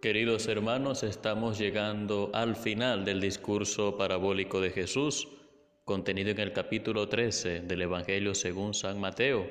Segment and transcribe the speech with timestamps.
[0.00, 5.28] Queridos hermanos, estamos llegando al final del discurso parabólico de Jesús,
[5.84, 9.46] contenido en el capítulo 13 del Evangelio según San Mateo.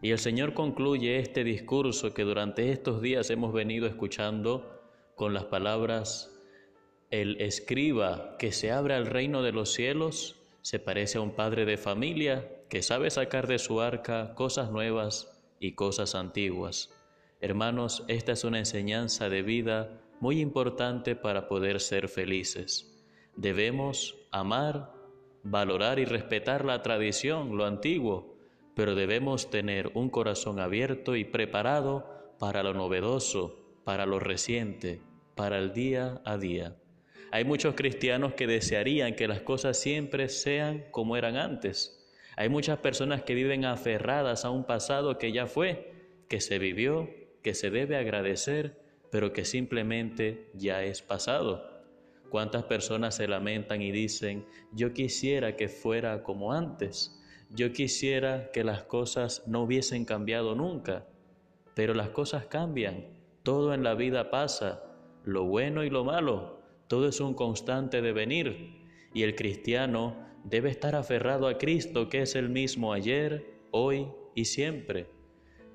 [0.00, 4.80] Y el Señor concluye este discurso que durante estos días hemos venido escuchando
[5.16, 6.30] con las palabras,
[7.10, 11.64] el escriba que se abre al reino de los cielos se parece a un padre
[11.64, 16.90] de familia que sabe sacar de su arca cosas nuevas y cosas antiguas.
[17.44, 23.04] Hermanos, esta es una enseñanza de vida muy importante para poder ser felices.
[23.36, 24.94] Debemos amar,
[25.42, 28.38] valorar y respetar la tradición, lo antiguo,
[28.74, 35.02] pero debemos tener un corazón abierto y preparado para lo novedoso, para lo reciente,
[35.34, 36.78] para el día a día.
[37.30, 42.10] Hay muchos cristianos que desearían que las cosas siempre sean como eran antes.
[42.36, 45.92] Hay muchas personas que viven aferradas a un pasado que ya fue,
[46.26, 48.80] que se vivió que se debe agradecer,
[49.10, 51.62] pero que simplemente ya es pasado.
[52.30, 58.64] ¿Cuántas personas se lamentan y dicen, yo quisiera que fuera como antes, yo quisiera que
[58.64, 61.06] las cosas no hubiesen cambiado nunca?
[61.74, 63.06] Pero las cosas cambian,
[63.42, 64.82] todo en la vida pasa,
[65.22, 68.82] lo bueno y lo malo, todo es un constante devenir,
[69.12, 74.46] y el cristiano debe estar aferrado a Cristo, que es el mismo ayer, hoy y
[74.46, 75.06] siempre.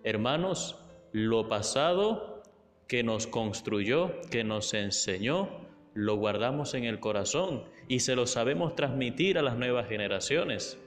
[0.04, 2.44] Hermanos, lo pasado
[2.88, 5.50] que nos construyó, que nos enseñó,
[5.94, 10.78] lo guardamos en el corazón y se lo sabemos transmitir a las nuevas generaciones.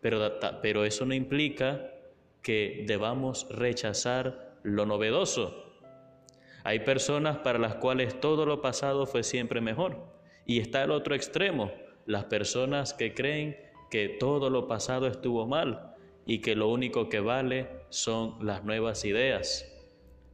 [0.00, 1.90] Pero, pero eso no implica
[2.42, 5.64] que debamos rechazar lo novedoso.
[6.62, 9.98] Hay personas para las cuales todo lo pasado fue siempre mejor.
[10.46, 11.72] Y está el otro extremo,
[12.06, 13.56] las personas que creen
[13.90, 15.93] que todo lo pasado estuvo mal
[16.26, 19.70] y que lo único que vale son las nuevas ideas.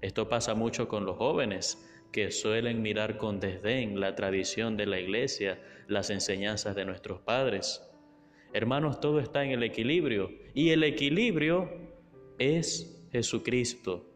[0.00, 4.98] Esto pasa mucho con los jóvenes que suelen mirar con desdén la tradición de la
[4.98, 7.82] iglesia, las enseñanzas de nuestros padres.
[8.52, 11.70] Hermanos, todo está en el equilibrio y el equilibrio
[12.38, 14.09] es Jesucristo.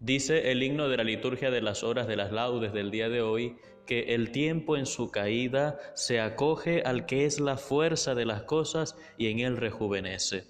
[0.00, 3.22] Dice el himno de la liturgia de las horas de las laudes del día de
[3.22, 8.26] hoy que el tiempo en su caída se acoge al que es la fuerza de
[8.26, 10.44] las cosas y en él rejuvenece.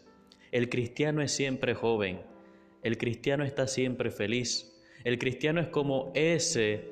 [0.51, 2.23] El cristiano es siempre joven,
[2.83, 6.91] el cristiano está siempre feliz, el cristiano es como ese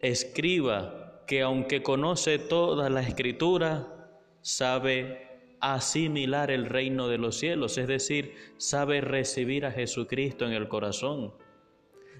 [0.00, 4.10] escriba que aunque conoce toda la escritura,
[4.42, 5.28] sabe
[5.60, 11.32] asimilar el reino de los cielos, es decir, sabe recibir a Jesucristo en el corazón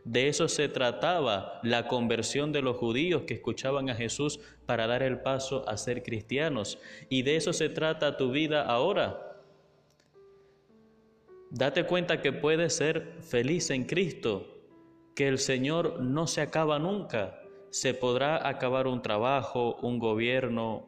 [0.04, 5.02] de eso se trataba la conversión de los judíos que escuchaban a Jesús para dar
[5.02, 6.78] el paso a ser cristianos.
[7.08, 9.40] Y de eso se trata tu vida ahora.
[11.50, 14.46] Date cuenta que puedes ser feliz en Cristo,
[15.14, 17.40] que el Señor no se acaba nunca.
[17.70, 20.86] Se podrá acabar un trabajo, un gobierno,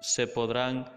[0.00, 0.90] se podrán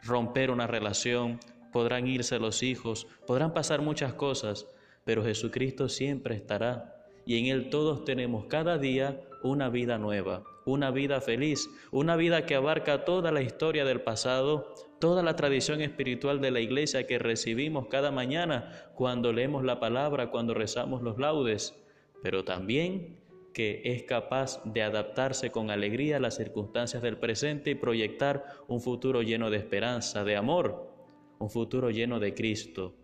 [0.00, 1.40] romper una relación,
[1.72, 4.66] podrán irse los hijos, podrán pasar muchas cosas,
[5.04, 10.90] pero Jesucristo siempre estará y en Él todos tenemos cada día una vida nueva, una
[10.90, 16.40] vida feliz, una vida que abarca toda la historia del pasado, toda la tradición espiritual
[16.40, 21.74] de la iglesia que recibimos cada mañana cuando leemos la palabra, cuando rezamos los laudes,
[22.22, 23.20] pero también
[23.52, 28.80] que es capaz de adaptarse con alegría a las circunstancias del presente y proyectar un
[28.80, 30.90] futuro lleno de esperanza, de amor,
[31.38, 32.94] un futuro lleno de Cristo.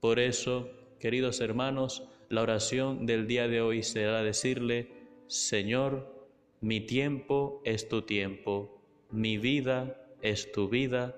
[0.00, 0.68] Por eso,
[1.04, 4.88] Queridos hermanos, la oración del día de hoy será decirle,
[5.26, 6.30] Señor,
[6.62, 11.14] mi tiempo es tu tiempo, mi vida es tu vida,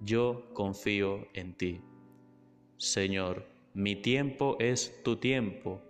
[0.00, 1.80] yo confío en ti.
[2.76, 5.80] Señor, mi tiempo es tu tiempo,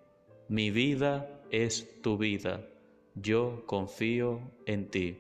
[0.47, 2.65] mi vida es tu vida,
[3.17, 5.17] yo confío en ti.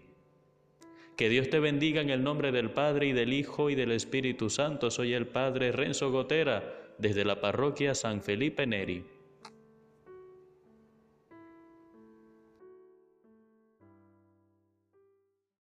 [1.16, 4.49] Que Dios te bendiga en el nombre del Padre y del Hijo y del Espíritu
[4.49, 4.93] Santo.
[4.93, 9.05] Soy el Padre Renzo Gotera desde la parroquia San Felipe Neri.